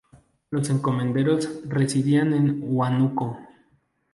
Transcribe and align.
Los 0.49 0.67
encomenderos 0.71 1.47
residían 1.69 2.33
en 2.33 2.57
Huánuco. 2.63 3.37